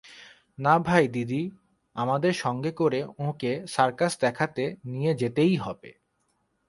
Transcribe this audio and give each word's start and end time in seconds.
না 0.57 0.73
ভাই 0.79 1.05
দিদি, 1.07 1.41
আমাদের 1.95 2.33
সঙ্গে 2.33 2.71
করে 2.71 2.99
ওঁকে 3.19 3.51
সার্কাস 3.67 4.13
দেখাতে 4.19 4.63
নিয়ে 4.85 5.11
যেতেই 5.15 5.55
হবে। 5.55 5.91